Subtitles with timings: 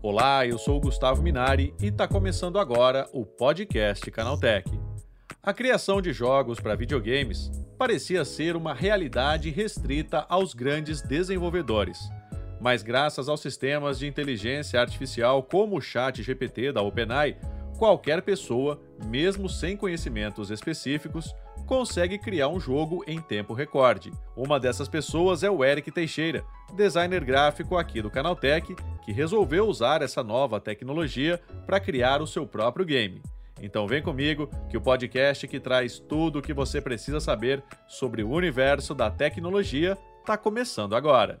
[0.00, 4.70] Olá, eu sou o Gustavo Minari e está começando agora o podcast Canaltech.
[5.42, 11.98] A criação de jogos para videogames parecia ser uma realidade restrita aos grandes desenvolvedores.
[12.60, 17.36] Mas graças aos sistemas de inteligência artificial como o Chat GPT da OpenAI,
[17.78, 21.32] qualquer pessoa, mesmo sem conhecimentos específicos,
[21.64, 24.10] consegue criar um jogo em tempo recorde.
[24.36, 26.44] Uma dessas pessoas é o Eric Teixeira,
[26.74, 32.46] designer gráfico aqui do Canaltech, que resolveu usar essa nova tecnologia para criar o seu
[32.46, 33.22] próprio game.
[33.60, 38.22] Então vem comigo que o podcast que traz tudo o que você precisa saber sobre
[38.22, 41.40] o universo da tecnologia está começando agora.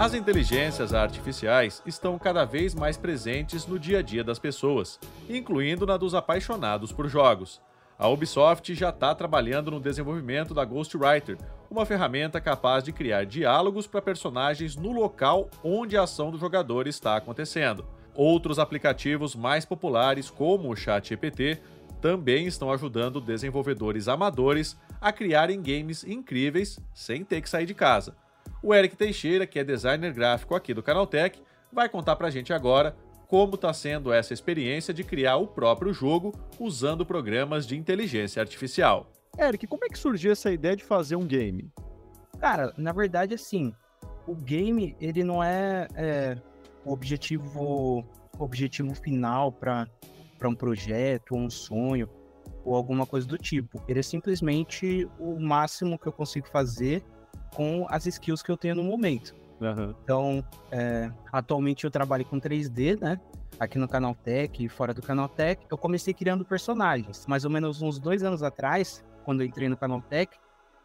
[0.00, 4.98] As inteligências artificiais estão cada vez mais presentes no dia a dia das pessoas,
[5.28, 7.60] incluindo na dos apaixonados por jogos.
[7.98, 11.36] A Ubisoft já está trabalhando no desenvolvimento da Ghostwriter,
[11.70, 16.86] uma ferramenta capaz de criar diálogos para personagens no local onde a ação do jogador
[16.86, 17.84] está acontecendo.
[18.14, 21.60] Outros aplicativos mais populares, como o ChatGPT,
[22.00, 28.16] também estão ajudando desenvolvedores amadores a criarem games incríveis sem ter que sair de casa.
[28.62, 32.94] O Eric Teixeira, que é designer gráfico aqui do Canaltech, vai contar pra gente agora
[33.26, 39.10] como está sendo essa experiência de criar o próprio jogo usando programas de inteligência artificial.
[39.38, 41.72] Eric, como é que surgiu essa ideia de fazer um game?
[42.38, 43.72] Cara, na verdade, assim,
[44.26, 46.36] o game ele não é, é
[46.84, 48.04] o objetivo,
[48.38, 49.88] objetivo final para
[50.44, 52.10] um projeto, ou um sonho,
[52.62, 53.82] ou alguma coisa do tipo.
[53.88, 57.02] Ele é simplesmente o máximo que eu consigo fazer
[57.54, 59.34] com as skills que eu tenho no momento.
[59.60, 59.94] Uhum.
[60.02, 63.20] Então, é, atualmente eu trabalho com 3D, né?
[63.58, 65.66] Aqui no Canaltech e fora do Canaltech.
[65.70, 67.26] Eu comecei criando personagens.
[67.26, 70.34] Mais ou menos uns dois anos atrás, quando eu entrei no Canaltech,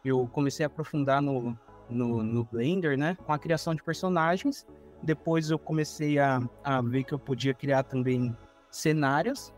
[0.04, 3.16] eu comecei a aprofundar no, no, no Blender, né?
[3.24, 4.66] Com a criação de personagens.
[5.02, 8.36] Depois eu comecei a, a ver que eu podia criar também
[8.70, 9.52] cenários.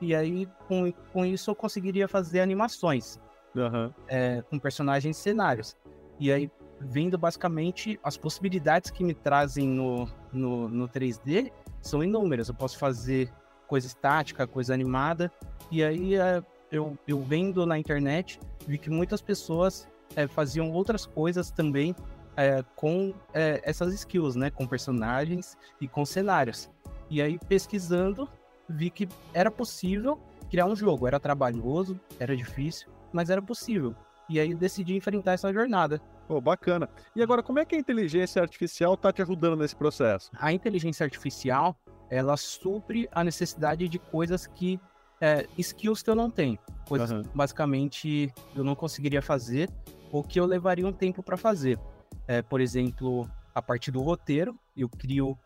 [0.00, 3.18] E aí, com, com isso, eu conseguiria fazer animações.
[3.54, 3.92] Uhum.
[4.06, 5.76] É, com personagens e cenários.
[6.18, 12.48] E aí, vendo basicamente as possibilidades que me trazem no, no, no 3D são inúmeras.
[12.48, 13.32] Eu posso fazer
[13.66, 15.30] coisa estática, coisa animada.
[15.70, 21.06] E aí, é, eu, eu vendo na internet, vi que muitas pessoas é, faziam outras
[21.06, 21.94] coisas também
[22.36, 24.50] é, com é, essas skills, né?
[24.50, 26.70] Com personagens e com cenários.
[27.10, 28.28] E aí, pesquisando,
[28.68, 31.06] vi que era possível criar um jogo.
[31.06, 33.94] Era trabalhoso, era difícil, mas era possível.
[34.28, 36.00] E aí decidi enfrentar essa jornada.
[36.28, 36.88] Oh, bacana.
[37.16, 40.30] E agora, como é que a inteligência artificial está te ajudando nesse processo?
[40.38, 41.74] A inteligência artificial,
[42.10, 44.78] ela supre a necessidade de coisas que...
[45.20, 46.56] É, skills que eu não tenho.
[46.86, 47.22] Coisas, uhum.
[47.34, 49.68] basicamente, eu não conseguiria fazer
[50.12, 51.78] ou que eu levaria um tempo para fazer.
[52.26, 55.36] É, por exemplo, a partir do roteiro, eu crio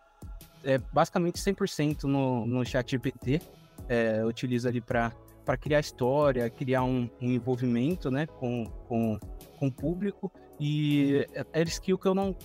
[0.64, 3.40] é, basicamente 100% no, no chat GPT.
[3.88, 5.12] É, eu utilizo ali para
[5.44, 9.18] para criar história, criar um, um, envolvimento né, com, com,
[9.58, 10.32] com o público.
[10.58, 12.36] E é, é skill que eu não.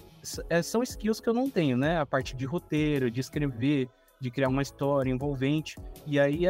[0.49, 1.99] É, são skills que eu não tenho, né?
[1.99, 3.87] A parte de roteiro, de escrever,
[4.19, 5.75] de criar uma história envolvente.
[6.05, 6.43] E aí,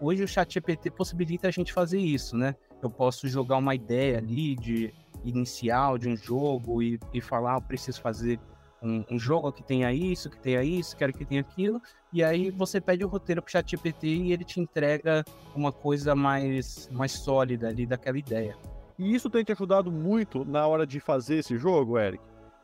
[0.00, 2.54] hoje o chat GPT possibilita a gente fazer isso, né?
[2.82, 4.92] Eu posso jogar uma ideia ali de
[5.24, 8.38] inicial de um jogo e, e falar, eu preciso fazer
[8.82, 11.80] um, um, jogo que tenha isso, que tenha isso, quero que tenha aquilo,
[12.12, 15.24] e aí você pede o roteiro pro ChatGPT e ele te entrega
[15.54, 18.56] uma coisa mais, mais sólida ali daquela ideia.
[18.98, 22.22] E isso tem te ajudado muito na hora de fazer esse jogo, Eric?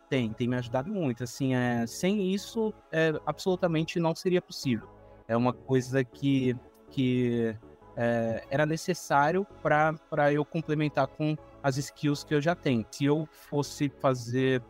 [0.09, 1.23] Tem, tem me ajudado muito.
[1.23, 4.88] Assim, é, sem isso, é, absolutamente não seria possível.
[5.29, 6.56] É uma coisa que,
[6.91, 7.56] que
[7.97, 12.85] é, era necessário para eu complementar com as skills que eu já tenho.
[12.91, 14.62] Se eu fosse fazer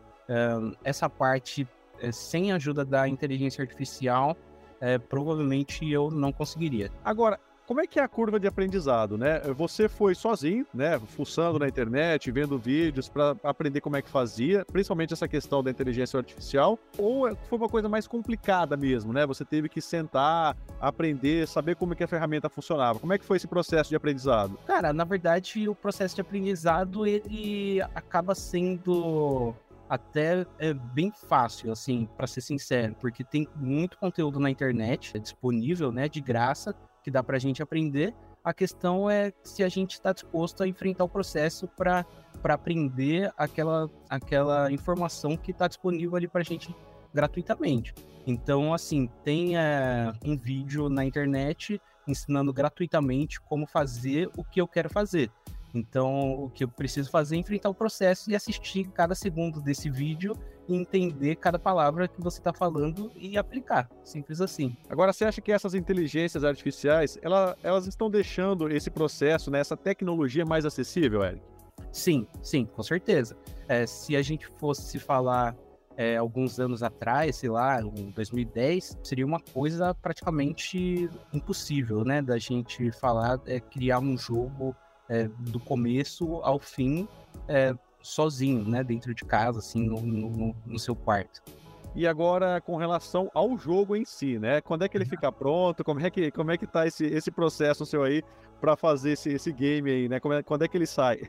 [0.83, 1.67] essa parte
[2.01, 4.35] eh, sem a ajuda da inteligência artificial,
[4.81, 6.91] é, provavelmente eu não conseguiria.
[7.03, 9.39] Agora, como é que é a curva de aprendizado, né?
[9.55, 14.63] Você foi sozinho, né, fuçando na internet, vendo vídeos para aprender como é que fazia,
[14.65, 19.25] principalmente essa questão da inteligência artificial, ou é, foi uma coisa mais complicada mesmo, né?
[19.25, 22.99] Você teve que sentar, aprender, saber como é que a ferramenta funcionava.
[22.99, 24.59] Como é que foi esse processo de aprendizado?
[24.67, 29.55] Cara, na verdade, o processo de aprendizado ele acaba sendo
[29.89, 35.19] até é bem fácil, assim, para ser sincero, porque tem muito conteúdo na internet é
[35.19, 38.13] disponível, né, de graça, que dá para a gente aprender.
[38.43, 42.05] A questão é se a gente está disposto a enfrentar o processo para
[42.43, 46.75] aprender aquela, aquela informação que está disponível ali para a gente
[47.13, 47.93] gratuitamente.
[48.27, 54.67] Então, assim, tem é, um vídeo na internet ensinando gratuitamente como fazer o que eu
[54.67, 55.31] quero fazer.
[55.75, 59.89] Então, o que eu preciso fazer é enfrentar o processo e assistir cada segundo desse
[59.89, 60.33] vídeo
[60.69, 63.89] e entender cada palavra que você está falando e aplicar.
[64.01, 64.75] Simples assim.
[64.89, 69.75] Agora, você acha que essas inteligências artificiais, ela, elas estão deixando esse processo, né, essa
[69.75, 71.43] tecnologia mais acessível, Eric?
[71.91, 73.35] Sim, sim, com certeza.
[73.67, 75.55] É, se a gente fosse falar
[75.97, 82.37] é, alguns anos atrás, sei lá, em 2010, seria uma coisa praticamente impossível, né, da
[82.37, 84.73] gente falar, é, criar um jogo
[85.09, 87.07] é, do começo ao fim
[87.47, 91.41] é, sozinho, né, dentro de casa, assim, no, no, no, seu quarto.
[91.95, 94.59] E agora, com relação ao jogo em si, né?
[94.61, 95.83] Quando é que ele fica pronto?
[95.83, 98.21] Como é que, como é que tá esse, esse processo seu aí
[98.59, 100.17] para fazer esse, esse game aí, né?
[100.17, 101.21] É, quando é que ele sai?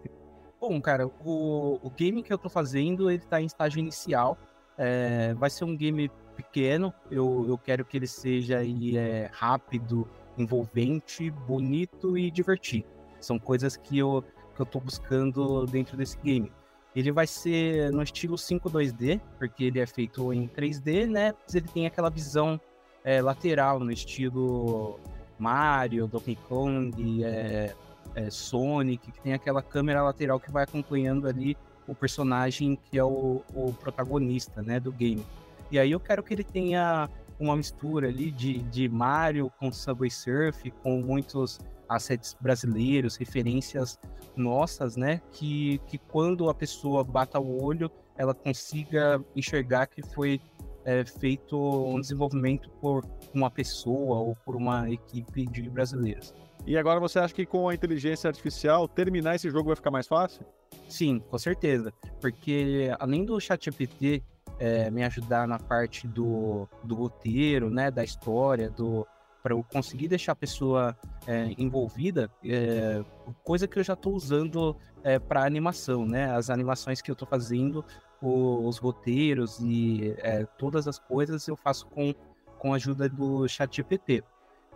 [0.60, 4.36] Bom, cara, o, o game que eu tô fazendo, ele tá em estágio inicial.
[4.76, 6.92] É, vai ser um game pequeno.
[7.10, 12.95] Eu, eu quero que ele seja aí, é, rápido, envolvente, bonito e divertido.
[13.26, 14.24] São coisas que eu,
[14.54, 16.52] que eu tô buscando dentro desse game.
[16.94, 21.34] Ele vai ser no estilo 5.2D, porque ele é feito em 3D, né?
[21.42, 22.58] Mas ele tem aquela visão
[23.04, 24.98] é, lateral, no estilo
[25.38, 27.74] Mario, Donkey Kong, é,
[28.14, 31.56] é, Sonic, que tem aquela câmera lateral que vai acompanhando ali
[31.86, 35.24] o personagem que é o, o protagonista né, do game.
[35.70, 37.08] E aí eu quero que ele tenha
[37.38, 43.98] uma mistura ali de, de Mario com Subway Surf, com muitos assets brasileiros, referências
[44.36, 45.20] nossas, né?
[45.32, 50.40] Que, que quando a pessoa bata o olho, ela consiga enxergar que foi
[50.84, 53.04] é, feito um desenvolvimento por
[53.34, 56.32] uma pessoa ou por uma equipe de brasileiros.
[56.66, 60.06] E agora você acha que com a inteligência artificial terminar esse jogo vai ficar mais
[60.06, 60.44] fácil?
[60.88, 61.92] Sim, com certeza.
[62.20, 64.22] Porque além do ChatGPT
[64.58, 69.06] é, me ajudar na parte do, do roteiro, né, da história, do,
[69.46, 73.04] para eu conseguir deixar a pessoa é, envolvida, é,
[73.44, 76.34] coisa que eu já estou usando é, para animação, né?
[76.34, 77.84] As animações que eu estou fazendo,
[78.20, 82.12] o, os roteiros e é, todas as coisas eu faço com,
[82.58, 84.24] com a ajuda do ChatGPT.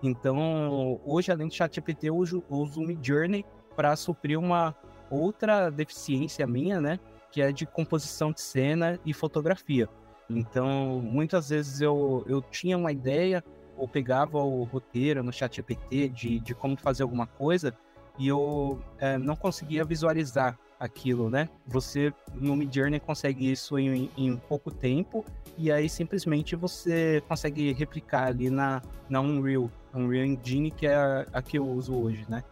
[0.05, 3.45] Então, hoje, além do ChatGPT, eu uso, uso o Midjourney
[3.75, 4.73] para suprir uma
[5.11, 7.01] outra deficiência minha, né?
[7.33, 9.89] Que é de composição de cena e fotografia.
[10.29, 13.43] Então, muitas vezes eu, eu tinha uma ideia,
[13.81, 17.75] ou pegava o roteiro no chat GPT de, de como fazer alguma coisa
[18.19, 21.49] e eu é, não conseguia visualizar aquilo, né?
[21.67, 25.25] Você no Midjourney consegue isso em, em, pouco tempo
[25.57, 31.27] e aí simplesmente você consegue replicar ali na, na Unreal, Unreal Engine que é a,
[31.33, 32.45] a que eu uso hoje, né?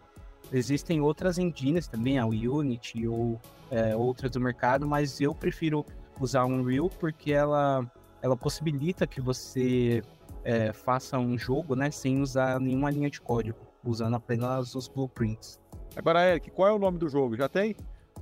[0.51, 3.39] Existem outras engines também, a Unity ou
[3.71, 5.85] é, outras do mercado, mas eu prefiro
[6.19, 7.87] usar a Unreal porque ela,
[8.23, 10.03] ela possibilita que você
[10.49, 15.61] é, faça um jogo, né, sem usar nenhuma linha de código, usando apenas os blueprints.
[15.95, 17.37] Agora, Eric, qual é o nome do jogo?
[17.37, 17.77] Já tem?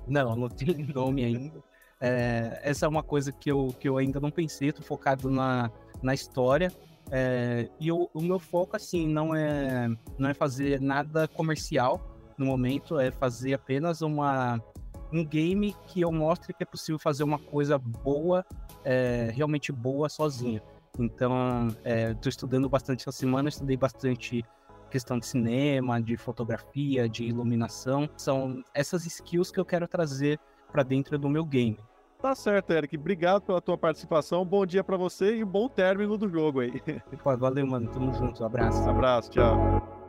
[0.09, 1.63] Não, não tem nome ainda.
[2.01, 5.71] É, essa é uma coisa que eu, que eu ainda não pensei, tô focado na,
[6.03, 6.73] na história.
[7.13, 12.01] É, e o, o meu foco, assim, não é, não é fazer nada comercial
[12.37, 14.61] no momento, é fazer apenas uma,
[15.13, 18.45] um game que eu mostre que é possível fazer uma coisa boa,
[18.85, 20.61] é, realmente boa sozinho.
[20.99, 24.45] Então, estou é, estudando bastante essa semana, estudei bastante
[24.91, 28.09] questão de cinema, de fotografia, de iluminação.
[28.17, 30.39] São essas skills que eu quero trazer
[30.71, 31.79] para dentro do meu game.
[32.21, 32.97] Tá certo, Eric.
[32.97, 34.45] Obrigado pela tua participação.
[34.45, 36.73] Bom dia para você e um bom término do jogo aí.
[37.23, 37.89] Pô, valeu, mano.
[37.91, 38.43] Tamo junto.
[38.43, 38.89] Um abraço.
[38.89, 40.07] Abraço, tchau.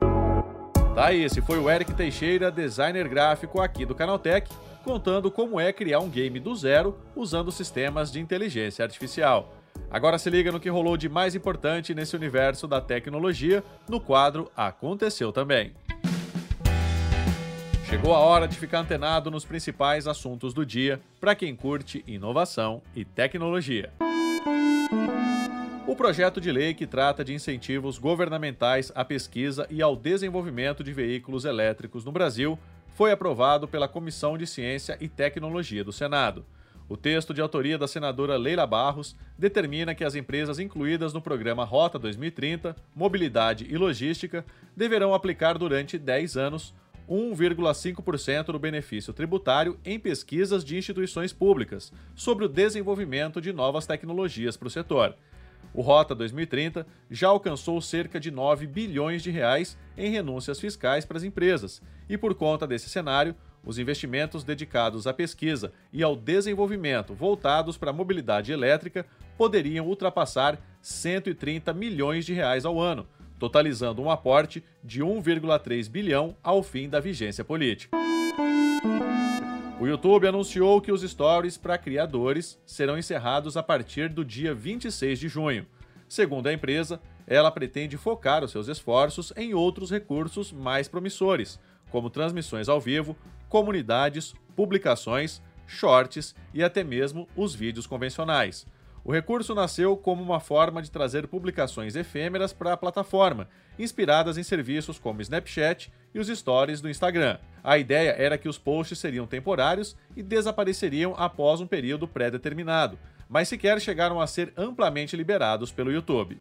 [0.96, 4.50] Tá aí, esse foi o Eric Teixeira, designer gráfico aqui do Canaltech,
[4.84, 9.54] contando como é criar um game do zero usando sistemas de inteligência artificial.
[9.90, 14.52] Agora se liga no que rolou de mais importante nesse universo da tecnologia no quadro
[14.56, 15.74] Aconteceu Também.
[17.86, 22.82] Chegou a hora de ficar antenado nos principais assuntos do dia para quem curte inovação
[22.94, 23.94] e tecnologia.
[25.88, 30.92] O projeto de lei que trata de incentivos governamentais à pesquisa e ao desenvolvimento de
[30.92, 32.60] veículos elétricos no Brasil
[32.94, 36.46] foi aprovado pela Comissão de Ciência e Tecnologia do Senado.
[36.90, 41.66] O texto de autoria da senadora Leila Barros determina que as empresas incluídas no programa
[41.66, 46.74] Rota 2030, Mobilidade e Logística deverão aplicar durante 10 anos
[47.10, 54.56] 1,5% do benefício tributário em pesquisas de instituições públicas sobre o desenvolvimento de novas tecnologias
[54.56, 55.14] para o setor.
[55.74, 61.18] O Rota 2030 já alcançou cerca de 9 bilhões de reais em renúncias fiscais para
[61.18, 63.36] as empresas, e por conta desse cenário,
[63.68, 69.06] os investimentos dedicados à pesquisa e ao desenvolvimento voltados para a mobilidade elétrica
[69.38, 73.06] poderiam ultrapassar 130 milhões de reais ao ano,
[73.38, 77.98] totalizando um aporte de 1,3 bilhão ao fim da vigência política.
[79.82, 85.20] O YouTube anunciou que os stories para criadores serão encerrados a partir do dia 26
[85.20, 85.68] de junho.
[86.08, 91.60] Segundo a empresa, ela pretende focar os seus esforços em outros recursos mais promissores,
[91.92, 93.16] como transmissões ao vivo,
[93.50, 98.66] comunidades, publicações, shorts e até mesmo os vídeos convencionais.
[99.04, 103.48] O recurso nasceu como uma forma de trazer publicações efêmeras para a plataforma,
[103.80, 107.38] inspiradas em serviços como Snapchat e os stories do Instagram.
[107.64, 113.48] A ideia era que os posts seriam temporários e desapareceriam após um período pré-determinado, mas
[113.48, 116.38] sequer chegaram a ser amplamente liberados pelo YouTube.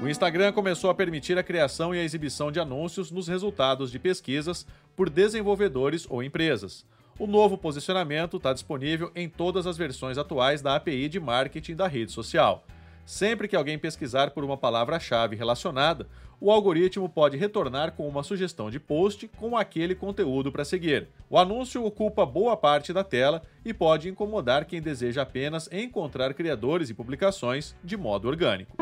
[0.00, 3.98] O Instagram começou a permitir a criação e a exibição de anúncios nos resultados de
[3.98, 4.64] pesquisas
[4.94, 6.86] por desenvolvedores ou empresas.
[7.18, 11.88] O novo posicionamento está disponível em todas as versões atuais da API de marketing da
[11.88, 12.64] rede social.
[13.04, 16.06] Sempre que alguém pesquisar por uma palavra-chave relacionada,
[16.40, 21.08] o algoritmo pode retornar com uma sugestão de post com aquele conteúdo para seguir.
[21.28, 26.88] O anúncio ocupa boa parte da tela e pode incomodar quem deseja apenas encontrar criadores
[26.88, 28.76] e publicações de modo orgânico.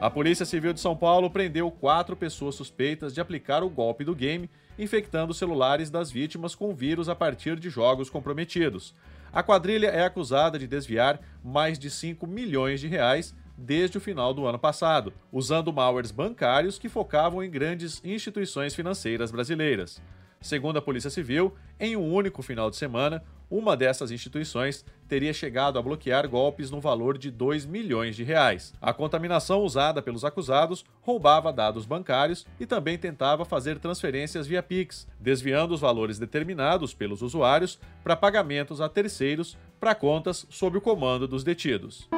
[0.00, 4.14] A Polícia Civil de São Paulo prendeu quatro pessoas suspeitas de aplicar o golpe do
[4.14, 8.94] game, infectando celulares das vítimas com vírus a partir de jogos comprometidos.
[9.30, 14.32] A quadrilha é acusada de desviar mais de 5 milhões de reais desde o final
[14.32, 20.00] do ano passado, usando malwares bancários que focavam em grandes instituições financeiras brasileiras.
[20.42, 25.78] Segundo a Polícia Civil, em um único final de semana, uma dessas instituições teria chegado
[25.78, 28.72] a bloquear golpes no valor de 2 milhões de reais.
[28.80, 35.06] A contaminação usada pelos acusados roubava dados bancários e também tentava fazer transferências via Pix,
[35.20, 41.28] desviando os valores determinados pelos usuários para pagamentos a terceiros para contas sob o comando
[41.28, 42.08] dos detidos.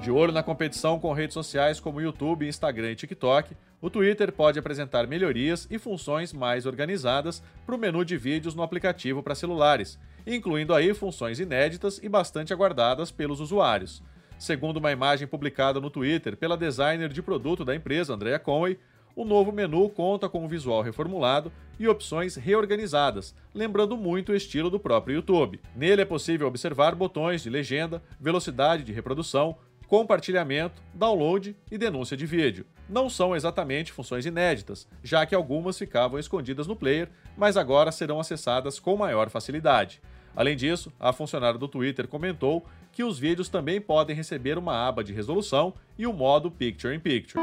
[0.00, 4.58] De olho na competição com redes sociais como YouTube, Instagram e TikTok, o Twitter pode
[4.58, 9.98] apresentar melhorias e funções mais organizadas para o menu de vídeos no aplicativo para celulares,
[10.26, 14.02] incluindo aí funções inéditas e bastante aguardadas pelos usuários.
[14.38, 18.78] Segundo uma imagem publicada no Twitter pela designer de produto da empresa, Andrea Conway,
[19.14, 24.68] o novo menu conta com um visual reformulado e opções reorganizadas, lembrando muito o estilo
[24.68, 25.58] do próprio YouTube.
[25.74, 29.56] Nele é possível observar botões de legenda, velocidade de reprodução,
[29.86, 32.66] compartilhamento, download e denúncia de vídeo.
[32.88, 38.20] Não são exatamente funções inéditas, já que algumas ficavam escondidas no player, mas agora serão
[38.20, 40.00] acessadas com maior facilidade.
[40.34, 45.02] Além disso, a funcionária do Twitter comentou que os vídeos também podem receber uma aba
[45.02, 47.42] de resolução e o modo Picture in Picture.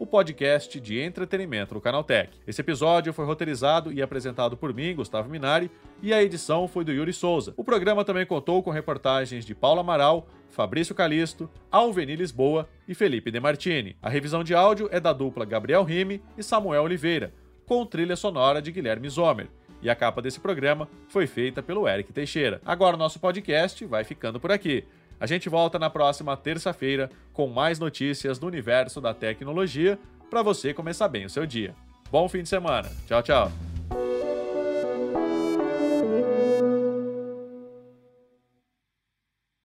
[0.00, 2.30] o podcast de entretenimento do Canaltech.
[2.46, 5.70] Esse episódio foi roteirizado e apresentado por mim, Gustavo Minari,
[6.02, 7.52] e a edição foi do Yuri Souza.
[7.54, 13.30] O programa também contou com reportagens de Paula Amaral, Fabrício Calisto, Alveni Lisboa e Felipe
[13.30, 13.94] Demartini.
[14.00, 17.34] A revisão de áudio é da dupla Gabriel Rime e Samuel Oliveira,
[17.66, 19.48] com trilha sonora de Guilherme Zomer.
[19.82, 22.58] E a capa desse programa foi feita pelo Eric Teixeira.
[22.64, 24.82] Agora o nosso podcast vai ficando por aqui.
[25.20, 29.98] A gente volta na próxima terça-feira com mais notícias do universo da tecnologia
[30.30, 31.74] para você começar bem o seu dia.
[32.10, 32.90] Bom fim de semana.
[33.06, 33.69] Tchau, tchau.